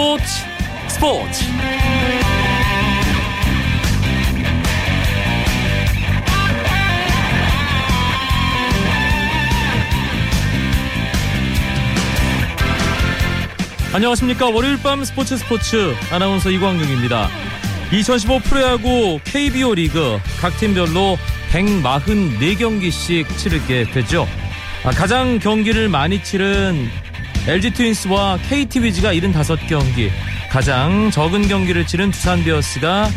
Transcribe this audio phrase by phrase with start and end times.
[0.00, 0.24] 스포츠
[0.88, 1.44] 스포츠.
[13.92, 14.48] 안녕하십니까.
[14.48, 15.94] 월요일 밤 스포츠 스포츠.
[16.10, 17.28] 아나운서 이광용입니다.
[17.92, 21.18] 2015 프로야구 KBO 리그 각 팀별로
[21.52, 24.26] 144경기씩 치르게 되죠.
[24.82, 26.88] 아, 가장 경기를 많이 치른
[27.46, 30.10] LG 트윈스와 KT 위즈가 75경기,
[30.50, 33.08] 가장 적은 경기를 치른 두산 베어스가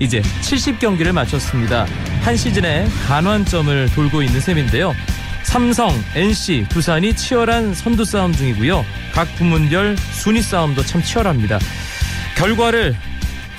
[0.00, 1.86] 이제 70경기를 마쳤습니다.
[2.22, 4.94] 한 시즌에 간환점을 돌고 있는 셈인데요.
[5.44, 8.84] 삼성, NC, 두산이 치열한 선두 싸움 중이고요.
[9.12, 11.58] 각 부문별 순위 싸움도 참 치열합니다.
[12.36, 12.94] 결과를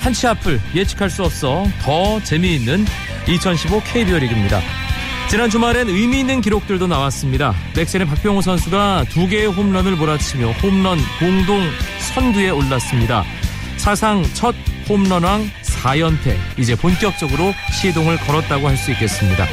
[0.00, 2.86] 한치 앞을 예측할 수 없어 더 재미있는
[3.26, 4.60] 2015 KBO 리그입니다.
[5.30, 7.54] 지난 주말엔 의미 있는 기록들도 나왔습니다.
[7.76, 11.62] 넥센의 박병호 선수가 두 개의 홈런을 몰아치며 홈런 공동
[12.12, 13.24] 선두에 올랐습니다.
[13.76, 14.56] 사상 첫
[14.88, 19.46] 홈런왕 4연패 이제 본격적으로 시동을 걸었다고 할 수 있겠습니다.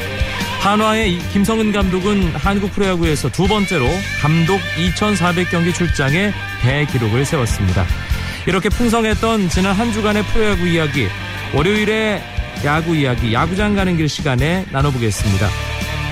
[0.61, 3.85] 한화의 김성은 감독은 한국 프로야구에서 두 번째로
[4.19, 4.59] 감독
[4.95, 7.85] 2,400경기 출장에 대기록을 세웠습니다.
[8.47, 11.07] 이렇게 풍성했던 지난 한 주간의 프로야구 이야기
[11.53, 15.47] 월요일에 야구 이야기 야구장 가는 길 시간에 나눠보겠습니다.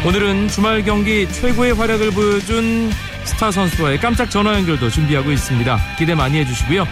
[0.05, 2.91] 오늘은 주말 경기 최고의 활약을 보여준
[3.23, 5.79] 스타 선수와의 깜짝 전화 연결도 준비하고 있습니다.
[5.97, 6.87] 기대 많이 해주시고요.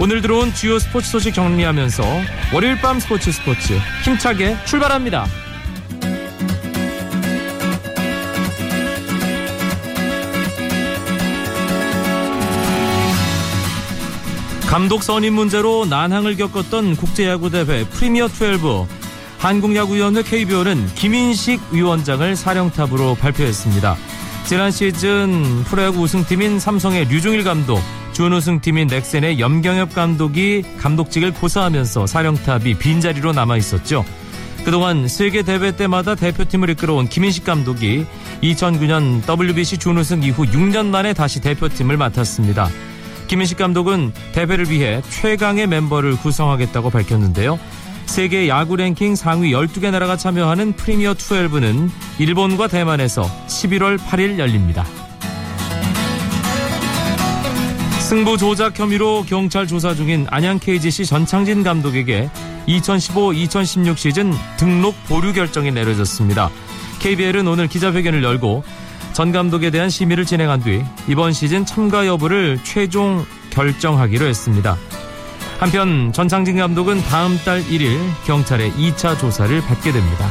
[0.00, 2.02] 오늘 들어온 주요 스포츠 소식 정리하면서
[2.52, 5.43] 월요일 밤 스포츠 스포츠 힘차게 출발합니다.
[14.68, 18.86] 감독 선임 문제로 난항을 겪었던 국제야구대회 프리미어 12
[19.38, 23.96] 한국야구위원회 KBO는 김인식 위원장을 사령탑으로 발표했습니다.
[24.46, 27.80] 지난 시즌 프로야구 우승팀인 삼성의 류종일 감독,
[28.12, 34.04] 준우승팀인 넥센의 염경엽 감독이 감독직을 고사하면서 사령탑이 빈자리로 남아 있었죠.
[34.64, 38.06] 그동안 세계 대회 때마다 대표팀을 이끌어온 김인식 감독이
[38.42, 42.70] 2009년 WBC 준우승 이후 6년 만에 다시 대표팀을 맡았습니다.
[43.26, 47.58] 김인식 감독은 대회를 위해 최강의 멤버를 구성하겠다고 밝혔는데요.
[48.06, 54.84] 세계 야구 랭킹 상위 12개 나라가 참여하는 프리미어 12는 일본과 대만에서 11월 8일 열립니다.
[58.00, 62.28] 승부 조작 혐의로 경찰 조사 중인 안양 KGC 전창진 감독에게
[62.68, 66.50] 2015-2016 시즌 등록 보류 결정이 내려졌습니다.
[67.00, 68.62] KBL은 오늘 기자회견을 열고
[69.14, 74.76] 전 감독에 대한 심의를 진행한 뒤 이번 시즌 참가 여부를 최종 결정하기로 했습니다.
[75.60, 80.28] 한편 전창진 감독은 다음 달 1일 경찰의 2차 조사를 받게 됩니다.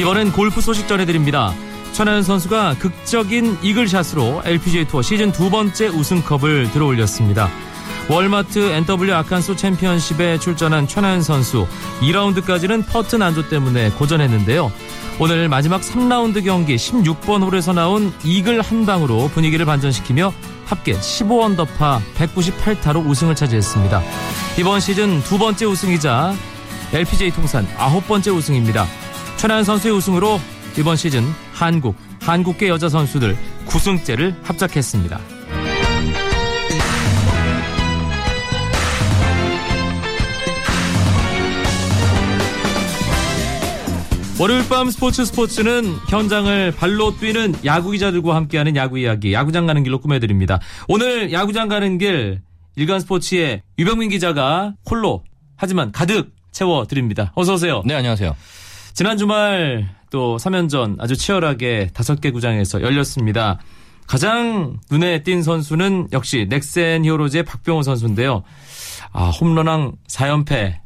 [0.00, 1.52] 이번엔 골프 소식 전해드립니다.
[1.92, 7.50] 천하연 선수가 극적인 이글샷으로 LPGA 투어 시즌 두 번째 우승컵을 들어올렸습니다.
[8.08, 11.66] 월마트 NW 아칸소 챔피언십에 출전한 천하연 선수
[12.00, 14.72] 2라운드까지는 퍼트 난조 때문에 고전했는데요.
[15.20, 20.32] 오늘 마지막 3라운드 경기 16번 홀에서 나온 이글 한 방으로 분위기를 반전시키며
[20.64, 24.02] 합계 15언더파 198타로 우승을 차지했습니다.
[24.58, 26.34] 이번 시즌 두 번째 우승이자
[26.92, 28.86] LPGA 통산 아홉 번째 우승입니다.
[29.36, 30.40] 천안 선수의 우승으로
[30.78, 33.36] 이번 시즌 한국, 한국계 여자 선수들
[33.66, 35.37] 9승째를 합작했습니다.
[44.40, 49.98] 월요일 밤 스포츠 스포츠는 현장을 발로 뛰는 야구 기자들과 함께하는 야구 이야기, 야구장 가는 길로
[50.00, 50.60] 꾸며드립니다.
[50.86, 52.40] 오늘 야구장 가는 길
[52.76, 55.24] 일간 스포츠의 유병민 기자가 홀로
[55.56, 57.32] 하지만 가득 채워 드립니다.
[57.34, 57.82] 어서 오세요.
[57.84, 58.36] 네, 안녕하세요.
[58.94, 63.58] 지난 주말 또 3연전 아주 치열하게 다섯 개 구장에서 열렸습니다.
[64.06, 68.44] 가장 눈에 띈 선수는 역시 넥센 히어로즈의 박병호 선수인데요.
[69.12, 70.76] 아, 홈런왕 4연패.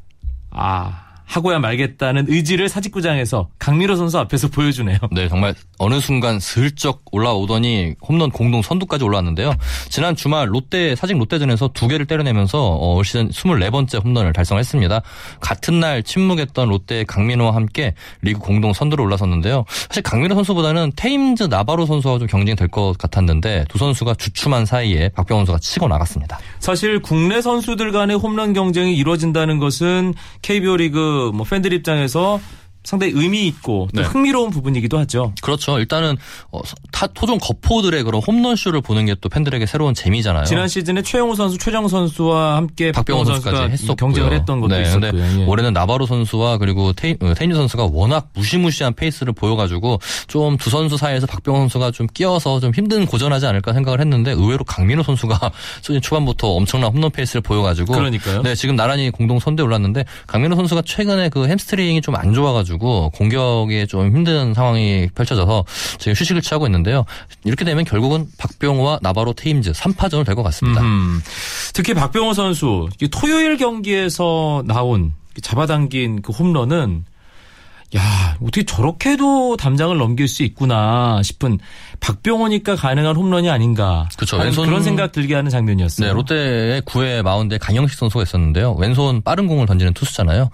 [0.51, 1.02] 아,
[1.33, 4.99] 하고야 말겠다는 의지를 사직구장에서 강민호 선수 앞에서 보여주네요.
[5.13, 9.55] 네, 정말 어느 순간 슬쩍 올라오더니 홈런 공동 선두까지 올라왔는데요.
[9.89, 15.01] 지난 주말 롯데 사직 롯데전에서 두 개를 때려내면서 어, 올 시즌 24번째 홈런을 달성했습니다.
[15.41, 19.65] 같은 날 침묵했던 롯데의 강민호와 함께 리그 공동 선두로 올라섰는데요.
[19.89, 25.11] 사실 강민호 선수보다는 테임즈 나바로 선수와 좀 경쟁이 될 것 같았는데 두 선수가 주춤한 사이에
[25.11, 26.39] 박병원 선수가 치고 나갔습니다.
[26.59, 32.41] 사실 국내 선수들 간의 홈런 경쟁이 이루어진다는 것은 KBO 리그 뭐 팬들 입장에서
[32.85, 34.07] 상당히 의미 있고 또 네.
[34.07, 35.33] 흥미로운 부분이기도 하죠.
[35.43, 35.79] 그렇죠.
[35.79, 36.17] 일단은
[36.51, 40.45] 어, 타, 토종 거포들의 그런 홈런쇼를 보는 게 또 팬들에게 새로운 재미잖아요.
[40.47, 43.95] 지난 시즌에 최형우 선수, 최정 선수와 함께 박병호 선수까지 했었고요.
[43.97, 45.23] 경쟁을 했던 것도 네, 있었고요.
[45.41, 45.45] 예.
[45.45, 50.97] 올해는 나바로 선수와 그리고 테이, 어, 테임즈 선수가 워낙 무시무시한 페이스를 보여가지고 좀 두 선수
[50.97, 55.39] 사이에서 박병호 선수가 좀 끼어서 좀 힘든 고전하지 않을까 생각을 했는데 의외로 강민호 선수가
[55.83, 58.43] 시즌 초반부터 엄청난 홈런 페이스를 보여가지고 그러니까요.
[58.43, 63.87] 네 지금 나란히 공동 선두에 올랐는데 강민호 선수가 최근에 그 햄스트링이 좀 안 좋아가지고 공격에
[63.87, 65.65] 좀 힘든 상황이 펼쳐져서
[65.99, 67.05] 지금 휴식을 취하고 있는데요.
[67.45, 70.81] 이렇게 되면 결국은 박병호와 나바로 테임즈 3파전을 될 것 같습니다.
[70.81, 71.21] 음,
[71.75, 77.05] 특히 박병호 선수 이 토요일 경기에서 나온 잡아당긴 그 홈런은
[77.95, 81.59] 야 어떻게 저렇게도 담장을 넘길 수 있구나 싶은
[82.01, 84.09] 박병호니까 가능한 홈런이 아닌가
[84.39, 86.07] 하는 왼손- 그런 생각 들게 하는 장면이었어요.
[86.09, 88.73] 네, 롯데의 9회 마운드에 강영식 선수가 있었는데요.
[88.75, 90.49] 왼손 빠른 공을 던지는 투수잖아요.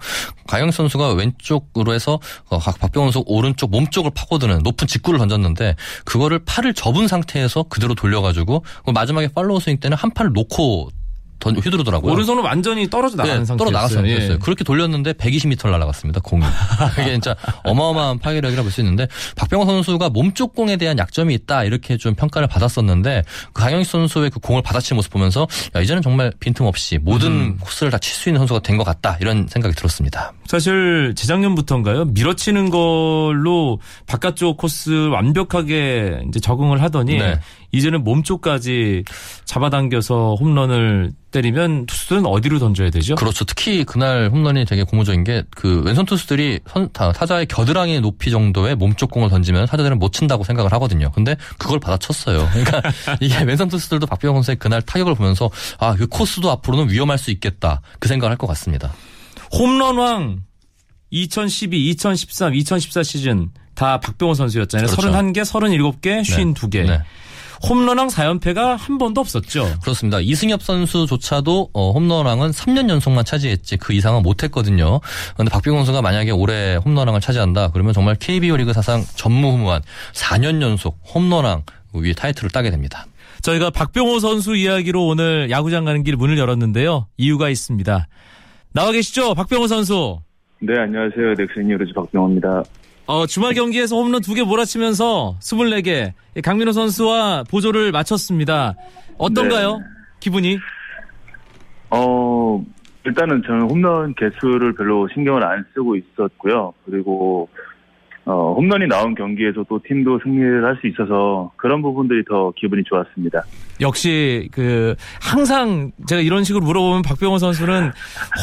[0.47, 2.19] 강영식 선수가 왼쪽으로 해서
[2.49, 5.75] 어, 박- 박병원 선수 오른쪽 몸쪽을 파고드는 높은 직구를 던졌는데
[6.05, 10.89] 그거를 팔을 접은 상태에서 그대로 돌려가지고 그 마지막에 팔로우 스윙 때는 한 팔을 놓고
[11.39, 12.11] 던, 휘두르더라고요.
[12.11, 13.57] 오른손은 완전히 떨어져 나가는 네, 상태였어요.
[13.57, 14.07] 떨어 나갔어요.
[14.33, 14.37] 예.
[14.41, 16.19] 그렇게 돌렸는데 120m를 날아갔습니다.
[16.21, 16.43] 공이.
[16.99, 21.97] 이게 진짜 어마어마한 파괴력이라 볼 수 있는데 박병호 선수가 몸쪽 공에 대한 약점이 있다 이렇게
[21.97, 26.99] 좀 평가를 받았었는데 그 강영식 선수의 그 공을 받아치는 모습 보면서 야, 이제는 정말 빈틈없이
[27.01, 27.57] 모든 음.
[27.59, 30.33] 코스를 다 칠 수 있는 선수가 된 것 같다 이런 생각이 들었습니다.
[30.45, 32.05] 사실 재작년부터인가요?
[32.05, 37.39] 밀어치는 걸로 바깥쪽 코스 완벽하게 이제 적응을 하더니 네.
[37.71, 39.03] 이제는 몸쪽까지
[39.45, 43.13] 잡아당겨서 홈런을 때리면 투수들은 어디로 던져야 되죠?
[43.15, 43.45] 그렇죠.
[43.45, 48.75] 특히 그날 홈런이 되게 고무적인 게 그 왼손 투수들이 선- 타- 타자의 겨드랑이 높이 정도의
[48.75, 51.11] 몸쪽 공을 던지면 타자들은 못 친다고 생각을 하거든요.
[51.11, 52.49] 근데 그걸 받아쳤어요.
[52.51, 52.81] 그러니까
[53.21, 57.81] 이게 왼손 투수들도 박병호 선수의 그날 타격을 보면서 아, 그 코스도 앞으로는 위험할 수 있겠다.
[57.99, 58.91] 그 생각을 할 것 같습니다.
[59.53, 60.41] 홈런왕
[61.11, 64.87] 2012, 2013, 2014 시즌 다 박병호 선수였잖아요.
[64.87, 65.11] 그렇죠.
[65.11, 66.21] 31개, 37개,
[66.53, 66.87] 52개.
[66.87, 66.99] 네.
[67.67, 69.67] 홈런왕 4연패가 한 번도 없었죠.
[69.81, 70.19] 그렇습니다.
[70.19, 74.99] 이승엽 선수조차도 어, 홈런왕은 3년 연속만 차지했지 그 이상은 못했거든요.
[75.33, 79.81] 그런데 박병호 선수가 만약에 올해 홈런왕을 차지한다 그러면 정말 KBO 리그 사상 전무후무한
[80.13, 81.63] 4년 연속 홈런왕
[81.93, 83.05] 위에 타이틀을 따게 됩니다.
[83.41, 87.07] 저희가 박병호 선수 이야기로 오늘 야구장 가는 길 문을 열었는데요.
[87.17, 88.07] 이유가 있습니다.
[88.73, 89.33] 나와 계시죠?
[89.33, 90.19] 박병호 선수.
[90.61, 91.35] 네, 안녕하세요.
[91.37, 92.63] 넥센 히어로즈 박병호입니다.
[93.09, 96.13] 어, 주말 경기에서 홈런 두 개 몰아치면서 24개
[96.43, 98.75] 강민호 선수와 보조를 마쳤습니다.
[99.17, 99.77] 어떤가요?
[99.77, 99.83] 네.
[100.19, 100.59] 기분이?
[101.89, 102.63] 어,
[103.05, 106.73] 일단은 저는 홈런 개수를 별로 신경을 안 쓰고 있었고요.
[106.85, 107.49] 그리고,
[108.29, 113.43] 어, 홈런이 나온 경기에서 또 팀도 승리를 할 수 있어서 그런 부분들이 더 기분이 좋았습니다.
[113.81, 117.91] 역시 그 항상 제가 이런 식으로 물어보면 박병호 선수는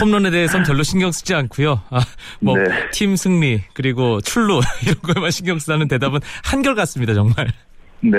[0.01, 1.81] 홈런에 대해서는 별로 신경 쓰지 않고요.
[1.91, 2.01] 아,
[2.41, 3.17] 뭐팀 네.
[3.17, 7.47] 승리 그리고 출루 이런 거에만 신경 쓰는 대답은 한결 같습니다 정말.
[8.01, 8.19] 네.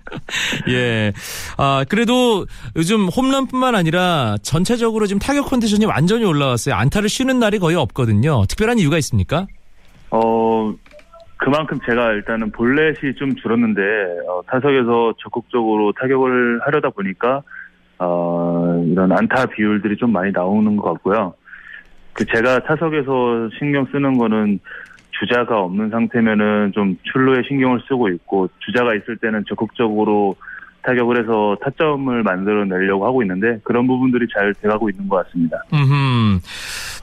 [0.70, 1.12] 예.
[1.58, 6.74] 아, 그래도 요즘 홈런뿐만 아니라 전체적으로 지금 타격 컨디션이 완전히 올라왔어요.
[6.74, 8.44] 안타를 쉬는 날이 거의 없거든요.
[8.48, 9.46] 특별한 이유가 있습니까?
[10.16, 10.74] 어,
[11.36, 13.82] 그만큼 제가 일단은 볼넷이 좀 줄었는데,
[14.28, 17.42] 어, 타석에서 적극적으로 타격을 하려다 보니까,
[17.98, 21.34] 어, 이런 안타 비율들이 좀 많이 나오는 것 같고요.
[22.14, 24.58] 그 제가 타석에서 신경 쓰는 거는
[25.10, 30.36] 주자가 없는 상태면은 좀 출루에 신경을 쓰고 있고, 주자가 있을 때는 적극적으로
[30.82, 35.62] 타격을 해서 타점을 만들어내려고 하고 있는데, 그런 부분들이 잘 돼가고 있는 것 같습니다.
[35.74, 36.40] 음.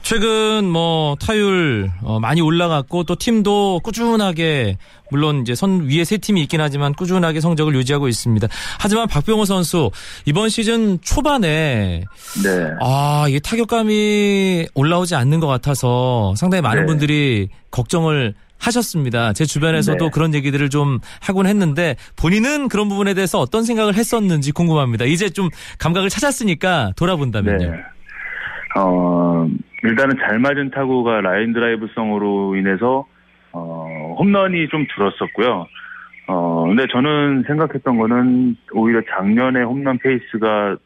[0.04, 4.76] 최근 뭐 타율 어, 많이 올라갔고 또 팀도 꾸준하게
[5.10, 8.46] 물론 이제 선 위에 세 팀이 있긴 하지만 꾸준하게 성적을 유지하고 있습니다.
[8.78, 9.90] 하지만 박병호 선수
[10.26, 12.04] 이번 시즌 초반에
[12.44, 12.70] 네.
[12.82, 16.86] 아, 이게 타격감이 올라오지 않는 것 같아서 상당히 많은 네.
[16.86, 19.32] 분들이 걱정을 하셨습니다.
[19.32, 20.10] 제 주변에서도 네.
[20.12, 25.06] 그런 얘기들을 좀 하곤 했는데 본인은 그런 부분에 대해서 어떤 생각을 했었는지 궁금합니다.
[25.06, 27.70] 이제 좀 감각을 찾았으니까 돌아본다면요.
[27.70, 27.76] 네.
[28.76, 29.46] 어,
[29.84, 33.06] 일단은 잘 맞은 타구가 라인 드라이브성으로 인해서,
[33.52, 35.66] 어, 홈런이 좀 줄었었고요.
[36.26, 40.76] 어, 근데 저는 생각했던 거는 오히려 작년에 홈런 페이스가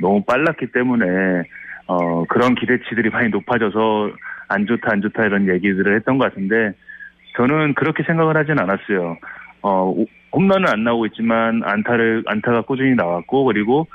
[0.00, 1.42] 너무 빨랐기 때문에,
[1.88, 4.12] 어, 그런 기대치들이 많이 높아져서
[4.48, 6.72] 안 좋다, 안 좋다 이런 얘기들을 했던 것 같은데,
[7.36, 9.18] 저는 그렇게 생각을 하진 않았어요.
[9.62, 13.88] 어, 오- 홈런은 안 나오고 있지만 안타를, 안타가 꾸준히 나왔고, 그리고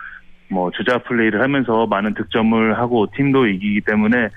[0.51, 4.29] 뭐 주자 플레이를 하면서 많은 득점을 하고 팀도 이기기 때문에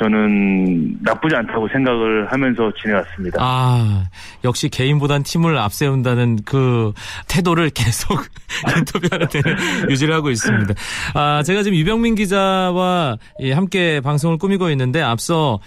[0.00, 3.38] 저는 나쁘지 않다고 생각을 하면서 지내왔습니다.
[3.38, 4.04] 아,
[4.44, 6.92] 역시 개인보단 팀을 앞세운다는 그
[7.28, 8.18] 태도를 계속
[8.78, 10.72] 인터뷰하는 데는 유지를 하고 있습니다.
[11.14, 15.60] 아, 제가 지금 유병민 기자와 이 함께 방송을 꾸미고 있는데 앞서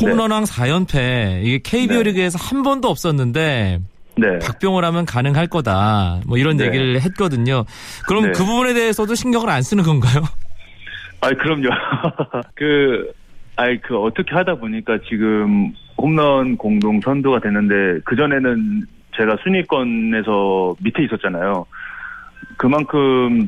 [0.00, 2.02] 홈런왕 4연패 이게 KBO 네.
[2.04, 3.80] 리그에서 한 번도 없었는데
[4.16, 4.38] 네.
[4.38, 6.20] 박병호를 하면 가능할 거다.
[6.26, 6.66] 뭐 이런 네.
[6.66, 7.64] 얘기를 했거든요.
[8.06, 8.32] 그럼 네.
[8.32, 10.22] 그 부분에 대해서도 신경을 안 쓰는 건가요?
[11.20, 11.68] 아이 그럼요.
[12.54, 13.12] 그
[13.56, 18.82] 아이 그 어떻게 하다 보니까 지금 홈런 공동 선두가 됐는데 그 전에는
[19.16, 21.66] 제가 순위권에서 밑에 있었잖아요.
[22.56, 23.46] 그만큼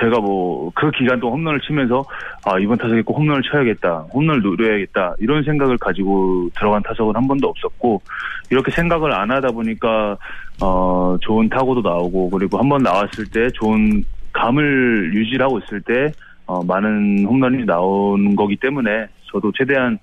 [0.00, 2.04] 제가 뭐 그 기간 동안 홈런을 치면서
[2.44, 7.48] 아 이번 타석에 꼭 홈런을 쳐야겠다, 홈런을 노려야겠다 이런 생각을 가지고 들어간 타석은 한 번도
[7.48, 8.02] 없었고
[8.50, 10.16] 이렇게 생각을 안 하다 보니까
[10.60, 16.12] 어 좋은 타구도 나오고 그리고 한 번 나왔을 때 좋은 감을 유지하고 있을 때
[16.46, 19.98] 어, 많은 홈런이 나오는 거기 때문에 저도 최대한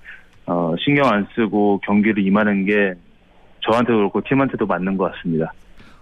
[0.47, 2.93] 어, 신경 안 쓰고 경기를 임하는 게
[3.59, 5.51] 저한테도 그렇고 팀한테도 맞는 것 같습니다.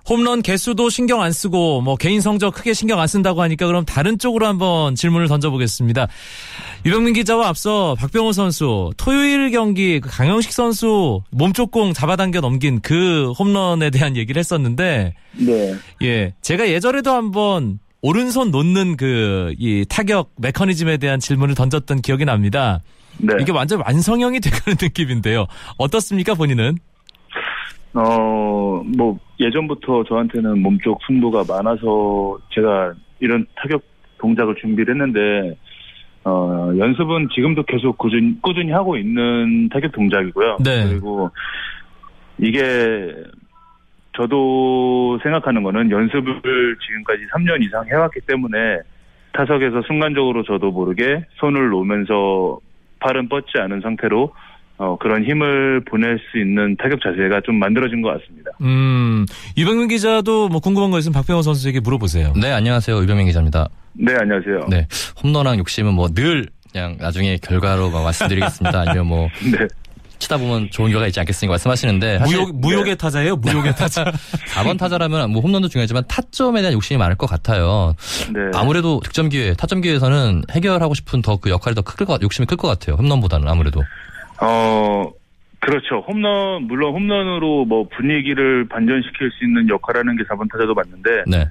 [0.10, 4.18] 홈런 개수도 신경 안 쓰고 뭐 개인 성적 크게 신경 안 쓴다고 하니까 그럼 다른
[4.18, 6.08] 쪽으로 한번 질문을 던져보겠습니다.
[6.86, 13.32] 유병민 기자와 앞서 박병호 선수 토요일 경기 그 강영식 선수 몸쪽 공 잡아당겨 넘긴 그
[13.38, 15.76] 홈런에 대한 얘기를 했었는데 네.
[16.02, 22.82] 예 제가 예전에도 한번 오른손 놓는 그 이 타격 메커니즘에 대한 질문을 던졌던 기억이 납니다.
[23.18, 23.34] 네.
[23.42, 25.46] 이게 완전 완성형이 되는 느낌인데요.
[25.78, 26.78] 어떻습니까 본인은?
[27.94, 33.82] 어, 뭐, 예전부터 저한테는 몸쪽 승부가 많아서 제가 이런 타격
[34.20, 35.58] 동작을 준비를 했는데,
[36.24, 40.58] 어, 연습은 지금도 계속 꾸준히, 꾸준히 하고 있는 타격 동작이고요.
[40.64, 40.88] 네.
[40.88, 41.32] 그리고
[42.38, 43.14] 이게
[44.16, 48.80] 저도 생각하는 거는 연습을 지금까지 3년 이상 해왔기 때문에
[49.34, 52.60] 타석에서 순간적으로 저도 모르게 손을 놓으면서
[53.00, 54.34] 팔은 뻗지 않은 상태로
[54.82, 58.52] 어, 그런 힘을 보낼 수 있는 타격 자세가 좀 만들어진 것 같습니다.
[58.62, 59.26] 음
[59.58, 62.34] 유병민 기자도 뭐 궁금한 거 있으면 박병호 선수에게 물어보세요.
[62.40, 62.98] 네, 안녕하세요.
[63.04, 63.68] 유병민 기자입니다.
[63.94, 64.68] 네, 안녕하세요.
[64.70, 64.88] 네.
[65.22, 68.80] 홈런왕 욕심은 뭐 늘 그냥 나중에 결과로 막 말씀드리겠습니다.
[68.88, 69.68] 아니면 뭐 네.
[70.20, 73.36] 치다 보면 좋은 결과 있지 않겠습니까 말씀하시는데 사실 무욕 무욕의 타자예요.
[73.38, 74.04] 무욕의 타자.
[74.54, 77.96] 4번 타자라면 뭐 홈런도 중요하지만 타점에 대한 욕심이 많을 것 같아요.
[78.34, 78.40] 네.
[78.54, 82.56] 아무래도 득점 기회, 타점 기회에서는 해결하고 싶은 더 그 역할이 더 클 것, 욕심이 클
[82.58, 82.96] 것 같아요.
[82.98, 83.82] 홈런보다는 아무래도.
[84.42, 85.12] 어,
[85.60, 86.04] 그렇죠.
[86.08, 91.46] 홈런, 물론 홈런으로 뭐 분위기를 반전시킬 수 있는 역할하는 게 4번 타자도 맞는데, 네.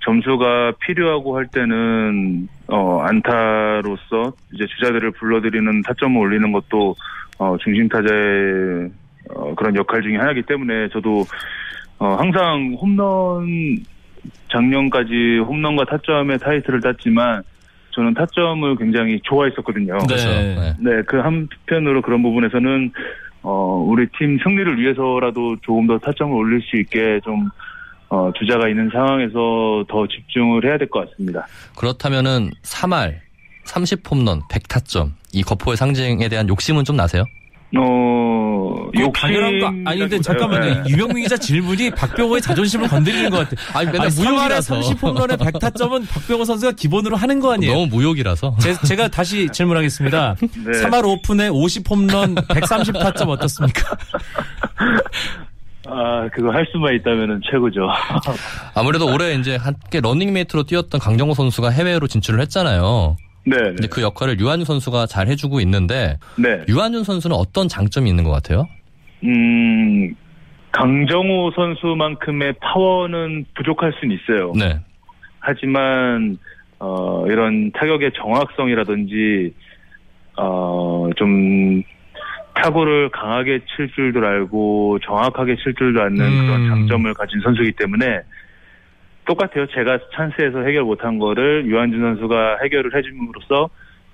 [0.00, 6.94] 점수가 필요하고 할 때는, 어, 안타로서 이제 주자들을 불러들이는 타점을 올리는 것도,
[7.38, 8.90] 어, 중심 타자의,
[9.30, 11.24] 어, 그런 역할 중에 하나이기 때문에 저도,
[11.98, 13.78] 어, 항상 홈런,
[14.50, 17.42] 작년까지 홈런과 타점의 타이틀을 땄지만,
[17.94, 19.98] 저는 타점을 굉장히 좋아했었거든요.
[19.98, 20.06] 네.
[20.06, 20.28] 그렇죠.
[20.28, 20.74] 네.
[20.80, 22.92] 네, 그 한편으로 그런 부분에서는
[23.42, 27.48] 어 우리 팀 승리를 위해서라도 조금 더 타점을 올릴 수 있게 좀
[28.08, 31.46] 어, 주자가 있는 상황에서 더 집중을 해야 될 것 같습니다.
[31.76, 33.14] 그렇다면은 3할,
[33.66, 35.10] 30홈런, 100타점.
[35.32, 37.24] 이 거포의 상징에 대한 욕심은 좀 나세요?
[37.76, 40.82] 어, 당연한 거 아니 근데 잠깐만요.
[40.82, 40.82] 네.
[40.88, 43.78] 유병민 기자 질문이 박병호의 자존심을 건드리는 것 같아.
[43.78, 44.80] 아니, 맨날 아니, 3할에 무용이라서.
[44.80, 47.72] 30홈런에 100타점은 박병호 선수가 기본으로 하는 거 아니에요?
[47.72, 48.56] 너무 무욕이라서.
[48.84, 50.36] 제, 가 다시 질문하겠습니다.
[50.40, 50.82] 네.
[50.82, 53.96] 3할 5푼에 50홈런 130타점 어떻습니까?
[55.86, 57.88] 아, 그거 할 수만 있다면 최고죠.
[58.74, 63.16] 아무래도 올해 이제 함께 러닝메이트로 뛰었던 강정호 선수가 해외로 진출을 했잖아요.
[63.46, 63.88] 네, 근데 네.
[63.88, 66.64] 그 역할을 유한준 선수가 잘 해주고 있는데 네.
[66.68, 68.66] 유한준 선수는 어떤 장점이 있는 것 같아요?
[69.24, 70.14] 음,
[70.72, 74.52] 강정호 선수만큼의 파워는 부족할 수는 있어요.
[74.56, 74.80] 네.
[75.40, 76.38] 하지만
[76.78, 79.54] 어, 이런 타격의 정확성이라든지
[80.36, 81.82] 어, 좀
[82.54, 86.46] 타구를 강하게 칠 줄도 알고 정확하게 칠 줄도 아는 음.
[86.46, 88.20] 그런 장점을 가진 선수이기 때문에
[89.26, 89.66] 똑같아요.
[89.74, 93.68] 제가 찬스에서 해결 못한 거를 유한준 선수가 해결을 해줌으로써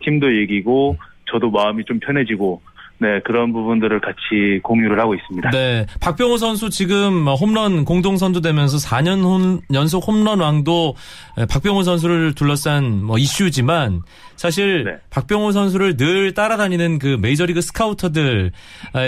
[0.05, 0.97] 팀도 이기고
[1.31, 2.63] 저도 마음이 좀 편해지고
[3.03, 5.51] 네 그런 부분들을 같이 공유를 하고 있습니다.
[5.53, 5.87] 네.
[6.03, 10.95] 박병호 선수 지금 뭐 홈런 공동 선두되면서 4년 홈- 연속 홈런 왕도
[11.39, 14.03] 에, 박병호 선수를 둘러싼 뭐 이슈지만
[14.37, 14.93] 사실 네.
[15.09, 18.51] 박병호 선수를 늘 따라다니는 그 메이저리그 스카우터들에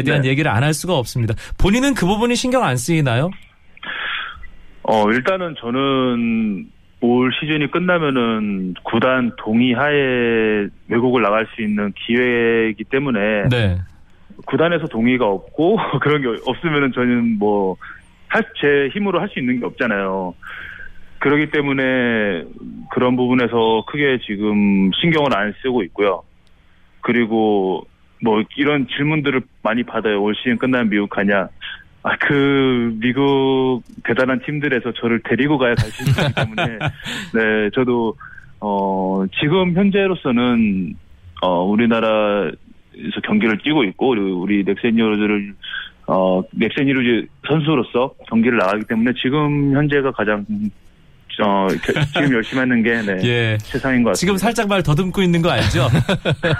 [0.05, 0.29] 대한 네.
[0.29, 1.35] 얘기를 안 할 수가 없습니다.
[1.59, 3.31] 본인은 그 부분이 신경 안 쓰이나요?
[4.85, 6.67] 어, 일단은 저는
[7.01, 13.79] 올 시즌이 끝나면은 구단 동의하에 외국을 나갈 수 있는 기회이기 때문에 네.
[14.47, 20.35] 구단에서 동의가 없고 그런 게 없으면은 저는 뭐제 힘으로 할 수 있는 게 없잖아요.
[21.19, 22.45] 그렇기 때문에
[22.91, 26.25] 그런 부분에서 크게 지금 신경을 안 쓰고 있고요.
[27.01, 27.87] 그리고
[28.23, 30.23] 뭐 이런 질문들을 많이 받아요.
[30.23, 31.49] 올 시즌 끝나면 미국 가냐?
[32.05, 36.79] 아, 그 미국 대단한 팀들에서 저를 데리고 가야 갈 수 있기 때문에
[37.35, 38.17] 네, 저도
[38.61, 40.95] 어 지금 현재로서는
[41.43, 42.51] 어 우리나라
[43.25, 45.55] 경기를 뛰고 있고 그리고 우리 넥센 히어로즈를
[46.09, 50.45] 어 넥센 히어로즈 선수로서 경기를 나가기 때문에 지금 현재가 가장
[51.41, 53.59] 어 겨- 지금 열심히 하는 게 네, 예.
[53.63, 54.15] 세상인 것 같습니다.
[54.19, 55.89] 지금 살짝 말 더듬고 있는 거 알죠?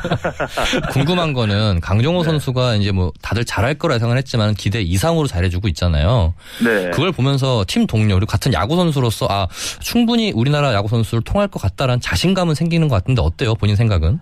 [0.93, 6.35] 궁금한 거는 강정호 선수가 이제 뭐 다들 잘할 거라 예상을 했지만 기대 이상으로 잘해주고 있잖아요.
[6.65, 6.91] 네.
[6.91, 9.47] 그걸 보면서 팀 동료 그리고 같은 야구 선수로서 아
[9.81, 13.55] 충분히 우리나라 야구 선수를 통할 것 같다라는 자신감은 생기는 것 같은데 어때요?
[13.55, 14.19] 본인 생각은?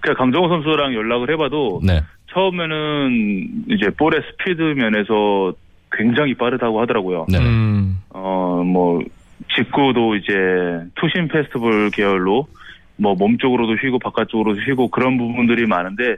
[0.00, 2.02] 그 강정호 선수랑 연락을 해봐도 네.
[2.32, 5.52] 처음에는 이제 볼의 스피드 면에서
[5.92, 7.26] 굉장히 빠르다고 하더라고요.
[7.28, 7.38] 네.
[7.38, 7.98] 음.
[8.10, 9.00] 어, 뭐,
[9.54, 10.34] 직구도 이제
[10.96, 12.46] 투심 페스티벌 계열로
[12.96, 16.16] 뭐 몸쪽으로도 휘고 바깥쪽으로도 휘고 그런 부분들이 많은데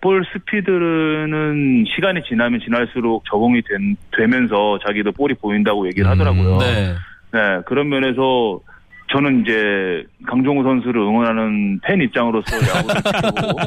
[0.00, 6.58] 볼 스피드는 시간이 지나면 지날수록 적응이 된, 되면서 자기도 볼이 보인다고 얘기를 음, 하더라고요.
[6.58, 6.94] 네.
[7.32, 8.60] 네, 그런 면에서
[9.12, 13.58] 저는 이제 강종우 선수를 응원하는 팬 입장으로서 야구를 치고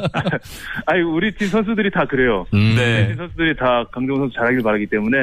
[0.86, 2.46] 아니 우리 팀 선수들이 다 그래요.
[2.54, 2.74] 음.
[2.76, 3.00] 네.
[3.00, 5.16] 우리 팀 선수들이 다 강종우 선수 잘하길 바라기 때문에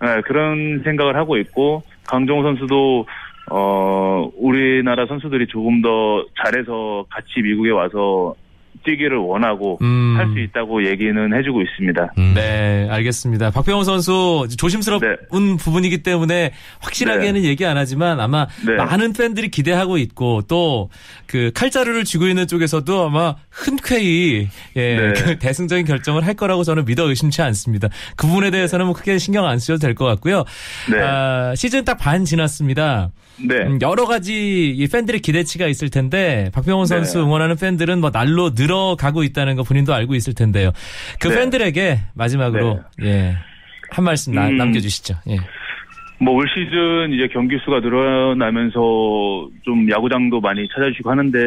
[0.00, 3.06] 네, 그런 생각을 하고 있고 강종우 선수도
[3.50, 8.34] 어 우리나라 선수들이 조금 더 잘해서 같이 미국에 와서
[8.84, 10.14] 뛰기를 원하고 음.
[10.16, 12.12] 할수 있다고 얘기는 해주고 있습니다.
[12.16, 12.32] 음.
[12.34, 13.50] 네, 알겠습니다.
[13.50, 15.56] 박병호 선수 조심스러운 네.
[15.58, 18.76] 부분이기 때문에 확실하게는 얘기 안 하지만 아마 네.
[18.76, 20.88] 많은 팬들이 기대하고 있고 또
[21.28, 25.12] 그 칼자루를 쥐고 있는 쪽에서도 아마 흔쾌히 예, 네.
[25.12, 27.88] 그 대승적인 결정을 할 거라고 저는 믿어 의심치 않습니다.
[28.16, 30.44] 그 부분에 대해서는 뭐 크게 신경 안 쓰셔도 될 것 같고요.
[30.90, 30.98] 네.
[31.02, 33.10] 아, 시즌 딱 반 지났습니다.
[33.46, 33.54] 네.
[33.66, 36.86] 음, 여러 가지 이 팬들의 기대치가 있을 텐데 박병호 네.
[36.86, 40.72] 선수 응원하는 팬들은 뭐 날로 늘어가고 있다는 거 본인도 알고 있을 텐데요.
[41.20, 41.36] 그 네.
[41.36, 43.36] 팬들에게 마지막으로 예.
[43.90, 44.56] 한 말씀 나- 음.
[44.56, 45.14] 남겨주시죠.
[45.30, 45.36] 예.
[46.20, 51.38] 뭐올 시즌 이제 경기 수가 늘어나면서 좀 야구장도 많이 찾아주시고 하는데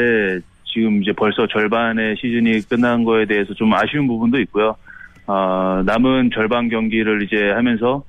[0.73, 4.75] 지금 이제 벌써 절반의 시즌이 끝난 거에 대해서 좀 아쉬운 부분도 있고요.
[5.27, 8.03] 아, 남은 절반 경기를 이제 하면서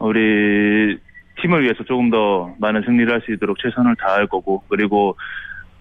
[0.00, 0.96] 우리
[1.40, 5.16] 팀을 위해서 조금 더 많은 승리를 할 수 있도록 최선을 다할 거고 그리고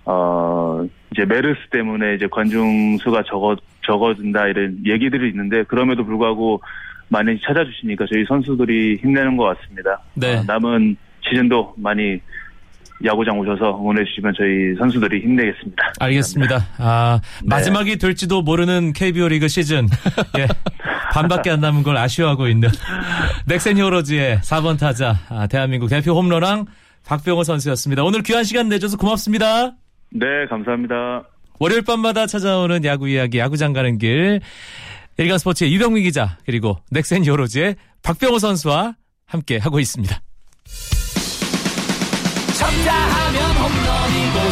[0.06, 3.56] 어 이제 메르스 때문에 이제 관중 수가 적어
[3.86, 6.62] 적어진다 이런 얘기들이 있는데 그럼에도 불구하고
[7.10, 10.02] 많이 찾아주시니까 저희 선수들이 힘내는 것 같습니다.
[10.16, 10.38] 네.
[10.38, 12.20] 어, 남은 시즌도 많이
[13.06, 15.94] 야구장 오셔서 응원해 주시면 저희 선수들이 힘내겠습니다.
[16.00, 16.68] 알겠습니다.
[16.78, 17.48] 아, 네.
[17.48, 19.88] 마지막이 될지도 모르는 KBO 리그 시즌.
[20.38, 20.48] 예.
[21.14, 22.70] 반밖에 안 남은 걸 아쉬워하고 있는
[23.46, 26.66] 넥센 히어로즈의 4번 타자, 아, 대한민국 대표 홈런왕
[27.06, 28.04] 박병호 선수였습니다.
[28.04, 29.72] 오늘 귀한 시간 내줘서 고맙습니다.
[30.12, 31.24] 네, 감사합니다.
[31.60, 34.40] 월요일 밤마다 찾아오는 야구 이야기, 야구장 가는 길.
[35.18, 40.22] 일간 스포츠의 유병민 기자, 그리고 넥센 히어로즈의 박병호 선수와 함께 하고 있습니다.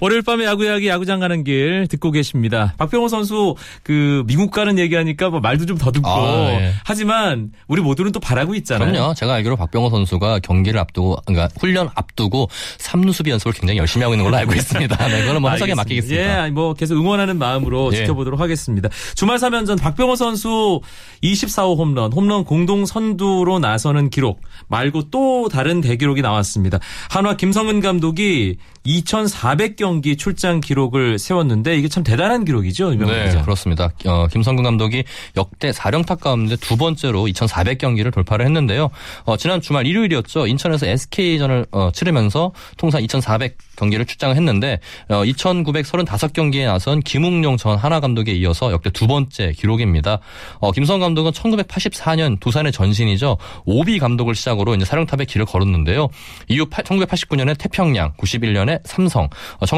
[0.00, 2.74] 월요일 밤에 야구 이야기 야구장 가는 길 듣고 계십니다.
[2.78, 6.72] 박병호 선수 그 미국 가는 얘기하니까 뭐 말도 좀 더듬고 아, 예.
[6.84, 8.90] 하지만 우리 모두는 또 바라고 있잖아요.
[8.90, 9.14] 그럼요.
[9.14, 14.14] 제가 알기로 박병호 선수가 경기를 앞두고, 그러니까 훈련 앞두고 3루 수비 연습을 굉장히 열심히 하고
[14.14, 15.08] 있는 걸로 알고 있습니다.
[15.08, 15.76] 네, 그거는 뭐 해석에.
[15.76, 16.46] 맡기겠습니다.
[16.46, 17.98] 예, 뭐 계속 응원하는 마음으로 예.
[17.98, 18.88] 지켜보도록 하겠습니다.
[19.14, 20.80] 주말 3연전 박병호 선수
[21.22, 26.78] 24호 홈런, 홈런 공동 선두로 나서는 기록 말고 또 다른 대기록이 나왔습니다.
[27.10, 28.56] 한화 김성은 감독이
[28.86, 33.42] 2,400경 기 출장 기록을 세웠는데 이게 참 대단한 기록이죠, 유명 네, 기자.
[33.42, 33.90] 그렇습니다.
[34.04, 35.04] 어, 김성근 감독이
[35.36, 38.90] 역대 4령탑 가운데 두 번째로 2,400경기를 돌파를 했는데요.
[39.24, 40.46] 어, 지난 주말 일요일이었죠.
[40.46, 48.32] 인천에서 SK전을 어, 치르면서 통산 2,400경기를 출장을 했는데 어, 2,935경기에 나선 김웅룡 전 하나 감독에
[48.32, 50.18] 이어서 역대 두 번째 기록입니다.
[50.58, 53.38] 어, 김성 감독은 1984년 두산의 전신이죠.
[53.64, 56.08] 오비 감독을 시작으로 이제 4령탑의 길을 걸었는데요.
[56.48, 59.28] 이후 1989년에 태평양, 91년에 삼성,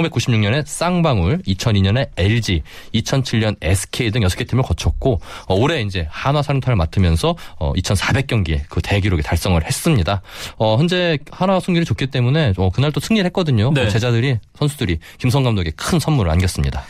[0.03, 2.63] 1996년에 쌍방울, 2002년에 LG,
[2.95, 8.81] 2007년 SK 등 6개 팀을 거쳤고 어, 올해 이제 한화 사령탑을 맡으면서 어, 2,400경기의 그
[8.83, 10.23] 대기록에 달성을 했습니다.
[10.57, 13.73] 어, 현재 한화 승률이 좋기 때문에 어, 그날 또 승리를 했거든요.
[13.73, 13.87] 네.
[13.87, 16.83] 어, 제자들이 선수들이 김성 감독에게 큰 선물을 안겼습니다.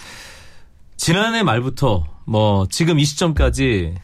[0.97, 3.94] 지난해 말부터 뭐 지금 이 시점까지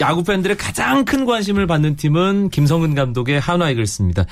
[0.00, 4.24] 야구 팬들의 가장 큰 관심을 받는 팀은 김성근 감독의 한화 이글스입니다.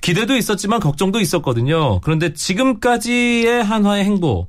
[0.00, 2.00] 기대도 있었지만 걱정도 있었거든요.
[2.00, 4.46] 그런데 지금까지의 한화의 행보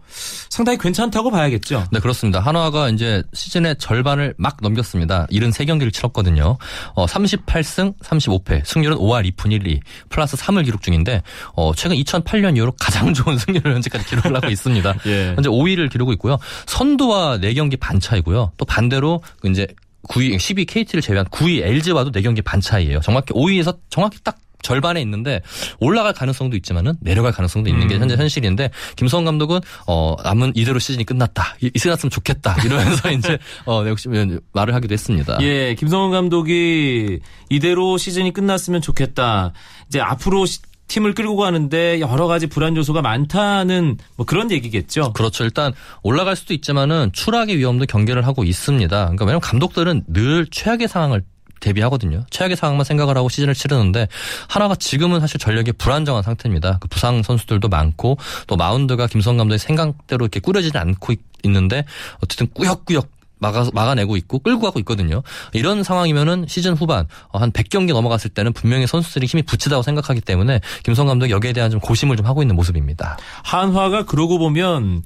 [0.49, 1.86] 상당히 괜찮다고 봐야겠죠.
[1.91, 2.39] 네, 그렇습니다.
[2.39, 5.27] 한화가 이제 시즌의 절반을 막 넘겼습니다.
[5.31, 6.57] 73경기를 치렀거든요.
[6.93, 9.79] 어, 38승 35패, 승률은 5할 2푼 1리,
[10.10, 11.21] 플러스 3을 기록 중인데,
[11.55, 14.95] 어, 최근 2008년 이후로 가장 좋은 승률을 현재까지 기록을 하고 있습니다.
[15.07, 15.27] 예.
[15.36, 16.38] 현재 5위를 기록하고 있고요.
[16.67, 18.51] 선두와 4경기 반 차이고요.
[18.57, 19.67] 또 반대로 이제
[20.10, 23.01] 9위, 10위 KT를 제외한 9위 LG와도 4경기 반 차이예요.
[23.01, 25.41] 정확히 5위에서 정확히 딱 절반에 있는데
[25.80, 28.02] 올라갈 가능성도 있지만은 내려갈 가능성도 있는 게 음.
[28.02, 33.84] 현재 현실인데 김성원 감독은 어 남은 이대로 시즌이 끝났다 이- 이승났으면 좋겠다 이러면서 이제 어
[33.88, 34.10] 역시
[34.54, 35.38] 말을 하기도 했습니다.
[35.41, 39.54] 예, 김성훈 감독이 이대로 시즌이 끝났으면 좋겠다.
[39.88, 45.12] 이제 앞으로 시- 팀을 끌고 가는데 여러 가지 불안 요소가 많다는 뭐 그런 얘기겠죠.
[45.13, 45.43] 그렇죠.
[45.43, 48.96] 일단 올라갈 수도 있지만은 추락의 위험도 경계를 하고 있습니다.
[48.98, 51.24] 그러니까 왜냐면 감독들은 늘 최악의 상황을
[51.60, 52.26] 대비하거든요.
[52.30, 54.08] 최악의 상황만 생각을 하고 시즌을 치르는데
[54.48, 56.78] 하나가 지금은 사실 전력이 불안정한 상태입니다.
[56.80, 58.17] 그 부상 선수들도 많고
[58.48, 61.86] 또 마운드가 김성 감독의 생각대로 이렇게 꾸려지지 않고 있- 있는데
[62.24, 65.22] 어쨌든 꾸역꾸역 막아, 막아내고 있고 끌고 가고 있거든요.
[65.54, 70.60] 이런 상황이면은 시즌 후반 어, 한 100경기 넘어갔을 때는 분명히 선수들이 힘이 붙이다고 생각하기 때문에
[70.84, 73.17] 김성 감독이 여기에 대한 좀 고심을 좀 하고 있는 모습입니다.
[73.43, 75.04] 한화가 그러고 보면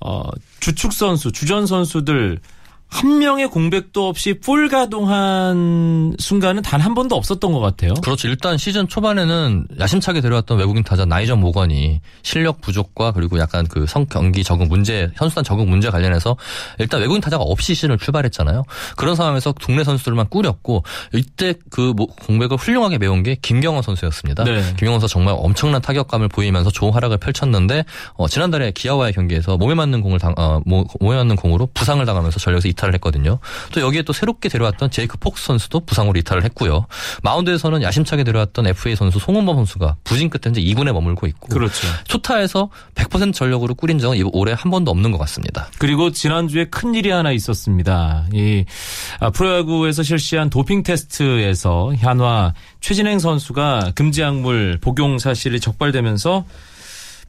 [0.00, 0.22] 어,
[0.58, 2.40] 주축 선수, 주전 선수들
[2.90, 7.92] 한 명의 공백도 없이 풀 가동한 순간은 단 한 번도 없었던 것 같아요.
[7.94, 8.28] 그렇죠.
[8.28, 14.06] 일단 시즌 초반에는 야심차게 데려왔던 외국인 타자 나이전 모건이 실력 부족과 그리고 약간 그 성
[14.06, 16.36] 경기 적응 문제, 선수단 적응 문제 관련해서
[16.78, 18.62] 일단 외국인 타자가 없이 시즌을 출발했잖아요.
[18.96, 24.44] 그런 상황에서 동네 선수들만 꾸렸고 이때 그 뭐- 공백을 훌륭하게 메운 게 김경원 선수였습니다.
[24.44, 24.62] 네.
[24.78, 30.00] 김경원 선수 정말 엄청난 타격감을 보이면서 좋은 활약을 펼쳤는데 어, 지난달에 기아와의 경기에서 몸에 맞는
[30.02, 33.38] 공을 당, 어, 모- 몸에 맞는 공으로 부상을 당하면서 전력에서 이탈을 했거든요.
[33.72, 36.86] 또 여기에 또 새롭게 데려왔던 제이크 폭스 선수도 부상으로 이탈을 했고요.
[37.22, 41.86] 마운드에서는 야심차게 데려왔던 FA 선수 송은범 선수가 부진 끝에 현재 2군에 머물고 있고 그렇죠.
[42.06, 45.68] 초타에서 100% 전력으로 꾸린 적은 이- 올해 한 번도 없는 것 같습니다.
[45.78, 48.26] 그리고 지난주에 큰 일이 하나 있었습니다.
[48.32, 48.64] 이
[49.20, 56.44] 아, 프로야구에서 실시한 도핑 테스트에서 한화 최진행 선수가 금지 약물 복용 사실이 적발되면서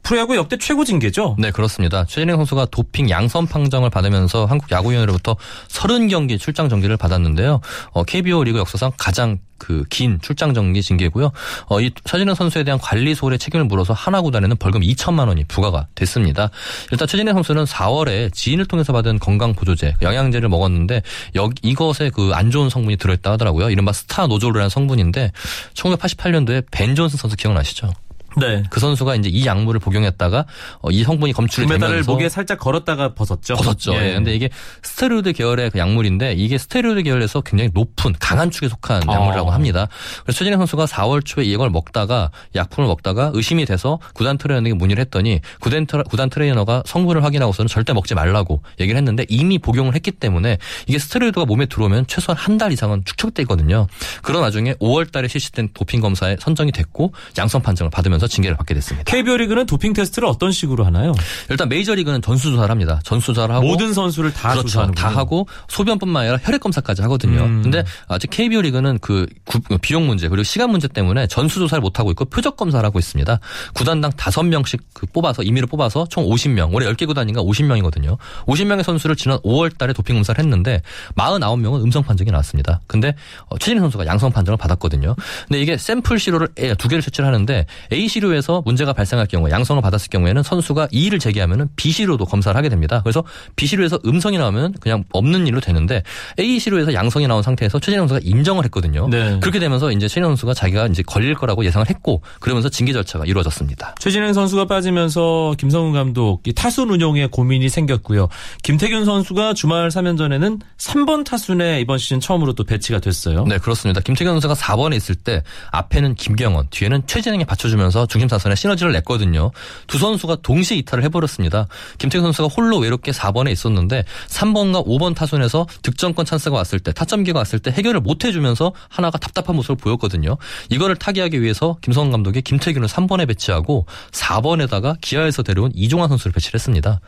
[0.02, 1.36] 프로야구 역대 최고 징계죠.
[1.38, 2.04] 네, 그렇습니다.
[2.04, 5.36] 최진행 선수가 도핑 양성 판정을 받으면서 한국 야구위원회로부터
[5.68, 7.60] 30경기 출장 정지를 받았는데요.
[7.92, 11.32] 어, KBO 리그 역사상 가장 그 긴 출장 정지 징계고요.
[11.66, 15.86] 어, 이 최진행 선수에 대한 관리 소홀의 책임을 물어서 한화 구단에는 벌금 2천만 원이 부과가
[15.94, 16.48] 됐습니다.
[16.90, 21.02] 일단 최진행 선수는 4월에 지인을 통해서 받은 건강 보조제, 영양제를 먹었는데
[21.34, 23.68] 여기 이것에 그 안 좋은 성분이 들어있다 하더라고요.
[23.68, 25.30] 이른바 스타노졸이라는 성분인데
[25.74, 27.92] 1988년도에 벤 존슨 선수 기억나시죠?
[28.36, 28.62] 네.
[28.70, 30.46] 그 선수가 이제 이 약물을 복용했다가
[30.82, 33.54] 어, 이 성분이 검출이 금메달을 되면서 목에 살짝 걸었다가 벗었죠.
[33.56, 33.94] 벗었죠.
[33.94, 34.14] 예.
[34.14, 34.48] 근데 이게
[34.82, 39.12] 스테로이드 계열의 그 약물인데 이게 스테로이드 계열에서 굉장히 높은 강한 축에 속한 아.
[39.12, 39.88] 약물이라고 합니다.
[40.22, 45.40] 그래서 최진행 선수가 4월 초에 이걸 먹다가 약품을 먹다가 의심이 돼서 구단 트레이너에게 문의를 했더니
[45.58, 50.58] 구단, 트레, 구단 트레이너가 성분을 확인하고서는 절대 먹지 말라고 얘기를 했는데 이미 복용을 했기 때문에
[50.86, 53.86] 이게 스테로이드가 몸에 들어오면 최소한 한 달 이상은 축적되거든요.
[54.20, 58.74] 그런 와중에 5월 달에 실시된 도핑 검사에 선정이 됐고 양성 판정을 받으 면서 징계를 받게
[58.74, 59.04] 됐습니다.
[59.10, 61.14] KBO 리그는 도핑 테스트를 어떤 식으로 하나요?
[61.48, 63.00] 일단 메이저 리그는 전수 조사를 합니다.
[63.02, 64.68] 전수 조사를 하고 모든 선수를 다 그렇죠.
[64.68, 65.02] 조사하는군요.
[65.02, 67.44] 다 하고 소변뿐만 아니라 혈액 검사까지 하거든요.
[67.44, 67.62] 음.
[67.62, 71.98] 근데 아직 KBO 리그는 그 구- 비용 문제 그리고 시간 문제 때문에 전수 조사를 못
[71.98, 73.38] 하고 있고 표적 검사를 하고 있습니다.
[73.74, 76.74] 구단당 5명씩 그 뽑아서 임의로 뽑아서 총 50명.
[76.74, 78.18] 올해 10개 구단인가 50명이거든요.
[78.46, 80.82] 50명의 선수를 지난 5월 달에 도핑 검사를 했는데
[81.16, 82.80] 49명은 음성 판정이 나왔습니다.
[82.86, 83.14] 근데
[83.48, 85.14] 어, 최진희 선수가 양성 판정을 받았거든요.
[85.48, 89.80] 근데 이게 샘플 시료를 예, 두 개를 채취를 하는데 A 시료에서 문제가 발생할 경우에 양성을
[89.80, 93.00] 받았을 경우에는 선수가 이의를 제기하면 은 B 시료도 검사를 하게 됩니다.
[93.02, 93.24] 그래서
[93.56, 96.02] B 시료에서 음성이 나오면 그냥 없는 일로 되는데
[96.38, 99.08] A 시료에서 양성이 나온 상태에서 최진희 선수가 인정을 했거든요.
[99.08, 99.38] 네.
[99.40, 103.94] 그렇게 되면서 이제 최진희 선수가 자기가 이제 걸릴 거라고 예상을 했고 그러면서 징계 절차가 이루어졌습니다.
[103.98, 108.28] 최진행 선수가 빠지면서 김성훈 감독 이 타순 운용에 고민이 생겼고요.
[108.62, 113.44] 김태균 선수가 주말 3연전에는 3번 타순에 이번 시즌 처음으로 또 배치가 됐어요.
[113.44, 114.00] 네, 그렇습니다.
[114.00, 119.50] 김태균 선수가 4번에 있을 때 앞에는 김경언, 뒤에는 최진행이 받쳐주면서 중심 타선에 시너지를 냈거든요.
[119.86, 121.66] 두 선수가 동시에 이탈을 해버렸습니다.
[121.98, 127.38] 김태균 선수가 홀로 외롭게 4번에 있었는데 3번과 5번 타선에서 득점권 찬스가 왔을 때 타점 기회가
[127.38, 130.36] 왔을 때 해결을 못 해주면서 한화가 답답한 모습을 보였거든요.
[130.70, 137.00] 이거를 타개하기 위해서 김성근 감독이 김태균을 3번에 배치하고 4번에다가 기아에서 데려온 이종환 선수를 배치를 했습니다.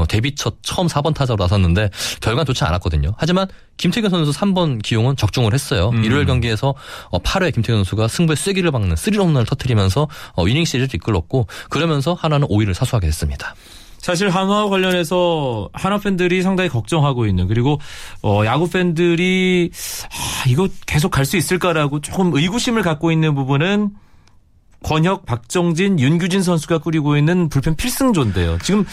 [0.00, 3.12] 어, 데뷔 첫 처음 4번 타자로 나섰는데 결과는 좋지 않았거든요.
[3.16, 5.90] 하지만 김태균 선수 3번 기용은 적중을 했어요.
[5.92, 6.04] 음.
[6.04, 6.74] 일요일 경기에서
[7.10, 12.46] 8회 김태균 선수가 승부의 쐐기를 박는 스리런 홈런을 터뜨리면서 어, 위닝 시리즈를 이끌었고 그러면서 한화는
[12.48, 13.54] 5위를 사수하게 됐습니다.
[13.98, 17.80] 사실 한화와 관련해서 한화 팬들이 상당히 걱정하고 있는 그리고
[18.22, 19.70] 어, 야구 팬들이
[20.10, 23.90] 아, 이거 계속 갈 수 있을까라고 조금 의구심을 갖고 있는 부분은
[24.82, 28.58] 권혁, 박정진, 윤규진 선수가 꾸리고 있는 불펜 필승조인데요.
[28.62, 28.84] 지금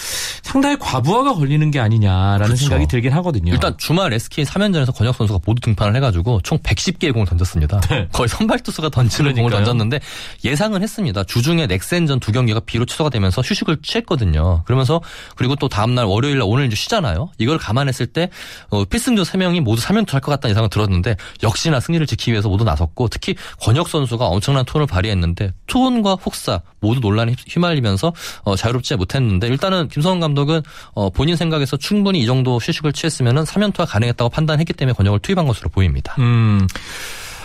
[0.44, 2.62] 상당히 과부하가 걸리는 게 아니냐라는 그렇죠.
[2.66, 3.52] 생각이 들긴 하거든요.
[3.52, 7.82] 일단 주말 SK 3연전에서 권혁 선수가 모두 등판을 해가지고 총 110개의 공을 던졌습니다.
[8.14, 9.42] 거의 선발 투수가 던지는 공을 네.
[9.58, 9.66] 그러니까요.
[9.66, 10.00] 던졌는데
[10.46, 11.24] 예상은 했습니다.
[11.24, 14.64] 주중에 넥센전 두 경기가 비로 취소가 되면서 휴식을 취했거든요.
[14.66, 15.02] 그러면서
[15.36, 17.30] 그리고 또 다음날 월요일날 오늘 이제 쉬잖아요.
[17.40, 18.30] 이걸 감안했을 때
[18.70, 22.66] 어, 필승조 3명이 모두 3연투 할 것 같다는 예상을 들었는데 역시나 승리를 지키기 위해서 모두
[22.66, 28.12] 나섰고 특히 권혁 선수가 엄청난 톤을 발휘했는데 톤과 혹사 모두 논란에 휩- 휘말리면서
[28.44, 30.62] 어, 자유롭지 못했는데 일단은 김성원 감독은
[30.94, 35.70] 어, 본인 생각에서 충분히 이 정도 휴식을 취했으면 3연투가 가능했다고 판단했기 때문에 권혁을 투입한 것으로
[35.70, 36.16] 보입니다.
[36.20, 36.68] 음.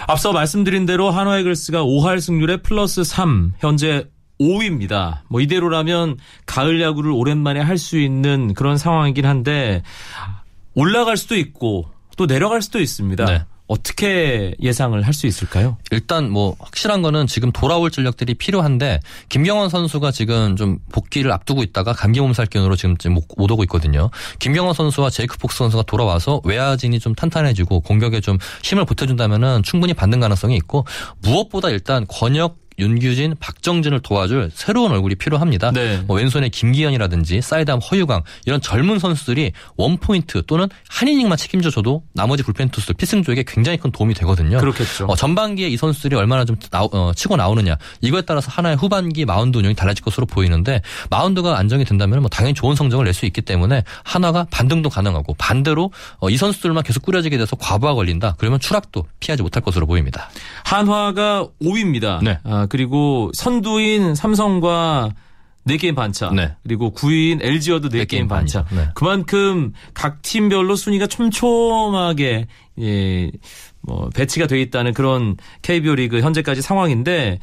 [0.08, 4.06] 앞서 말씀드린 대로 한화 이글스가 5할 승률에 플러스 3, 현재
[4.40, 5.20] 5위입니다.
[5.28, 9.82] 뭐 이대로라면 가을 야구를 오랜만에 할 수 있는 그런 상황이긴 한데
[10.74, 13.24] 올라갈 수도 있고 또 내려갈 수도 있습니다.
[13.24, 13.44] 네.
[13.66, 15.76] 어떻게 예상을 할 수 있을까요?
[15.92, 18.98] 일단 뭐 확실한 거는 지금 돌아올 전력들이 필요한데
[19.28, 24.10] 김경언 선수가 지금 좀 복귀를 앞두고 있다가 감기 몸살 기운으로 지금 못, 못 오고 있거든요.
[24.40, 30.18] 김경언 선수와 제이크 폭스 선수가 돌아와서 외야진이 좀 탄탄해지고 공격에 좀 힘을 보태준다면은 충분히 반등
[30.18, 30.84] 가능성이 있고
[31.22, 35.70] 무엇보다 일단 권혁 윤규진, 박정진을 도와줄 새로운 얼굴이 필요합니다.
[35.72, 36.02] 네.
[36.06, 42.68] 뭐 왼손에 김기현이라든지 사이드암 허유강 이런 젊은 선수들이 원포인트 또는 한 이닝만 책임져줘도 나머지 불펜
[42.68, 44.58] 투수들 필승조에게 굉장히 큰 도움이 되거든요.
[44.58, 45.06] 그렇겠죠.
[45.06, 49.56] 어, 전반기에 이 선수들이 얼마나 좀 나오- 어, 치고 나오느냐 이거에 따라서 한화의 후반기 마운드
[49.58, 53.84] 운영이 달라질 것으로 보이는데 마운드가 안정이 된다면 뭐 당연히 좋은 성적을 낼 수 있기 때문에
[54.02, 59.42] 한화가 반등도 가능하고 반대로 어, 이 선수들만 계속 꾸려지게 돼서 과부하 걸린다 그러면 추락도 피하지
[59.44, 60.30] 못할 것으로 보입니다.
[60.64, 62.22] 한화가 5위입니다.
[62.24, 62.38] 네.
[62.42, 65.10] 아, 그리고 선두인 삼성과
[65.66, 66.30] 4게임 반차.
[66.30, 66.54] 네.
[66.62, 68.64] 그리고 9위인 LG와도 4게임 네 게임 반차.
[68.64, 68.82] 반이죠.
[68.82, 68.88] 네.
[68.94, 72.46] 그만큼 각 팀별로 순위가 촘촘하게
[72.80, 73.30] 예,
[73.80, 77.38] 뭐 배치가 돼 있다는 그런 KBO 리그 현재까지 상황인데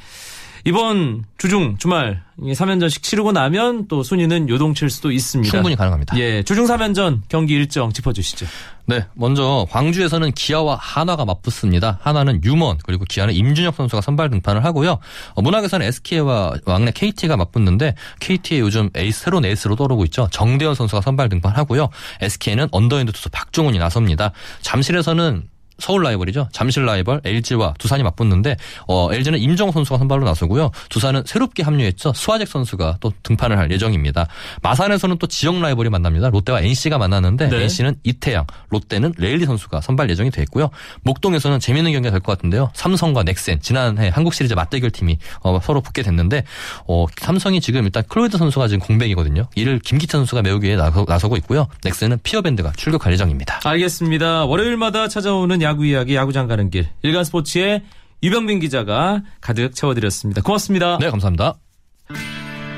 [0.65, 5.51] 이번 주중 주말 3연전씩 치르고 나면 또 순위는 요동칠 수도 있습니다.
[5.51, 6.17] 충분히 가능합니다.
[6.17, 8.45] 예, 주중 3연전 경기 일정 짚어주시죠.
[8.87, 11.99] 네, 먼저 광주에서는 기아와 한화가 맞붙습니다.
[12.01, 14.99] 한화는 유먼 그리고 기아는 임준혁 선수가 선발 등판을 하고요.
[15.33, 20.27] 어, 문학에서는 SK와 막내 KT가 맞붙는데 KT의 요즘 에이스 새로운 에이스로 떠오르고 있죠.
[20.31, 21.89] 정대현 선수가 선발 등판하고요.
[22.21, 24.31] SK는 언더핸드 투수 박종훈이 나섭니다.
[24.61, 25.43] 잠실에서는
[25.81, 26.47] 서울 라이벌이죠.
[26.51, 28.55] 잠실 라이벌 LG와 두산이 맞붙는데
[28.87, 30.71] 어, LG는 임정우 선수가 선발로 나서고요.
[30.89, 32.13] 두산은 새롭게 합류했죠.
[32.15, 34.27] 스와잭 선수가 또 등판을 할 예정입니다.
[34.61, 36.29] 마산에서는 또 지역 라이벌이 만납니다.
[36.29, 37.63] 롯데와 NC가 만났는데 네.
[37.63, 40.69] NC는 이태양, 롯데는 레일리 선수가 선발 예정이 돼 있고요.
[41.03, 42.69] 목동에서는 재밌는 경기가 될 것 같은데요.
[42.75, 46.43] 삼성과 넥센 지난해 한국 시리즈 맞대결 팀이 어, 서로 붙게 됐는데
[46.87, 49.47] 어, 삼성이 지금 일단 클로이드 선수가 지금 공백이거든요.
[49.55, 51.67] 이를 김기태 선수가 메우기 위해 나서, 나서고 있고요.
[51.83, 53.61] 넥센은 피어밴드가 출격할 예정입니다.
[53.63, 54.45] 알겠습니다.
[54.45, 57.81] 월요일마다 찾아오는 야구 이야기 야구장 가는 길 일간 스포츠의
[58.21, 60.41] 유병민 기자가 가득 채워드렸습니다.
[60.41, 60.97] 고맙습니다.
[60.99, 61.55] 네, 감사합니다.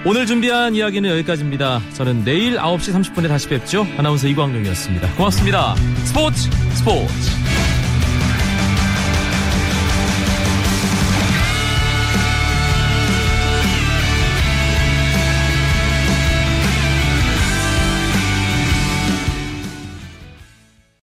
[0.06, 1.82] 오늘 준비한 이야기는 여기까지입니다.
[1.94, 3.88] 저는 내일 9시 30분에 다시 뵙죠.
[3.98, 5.16] 아나운서 이광용이었습니다.
[5.16, 5.76] 고맙습니다.
[6.06, 7.43] 스포츠 스포츠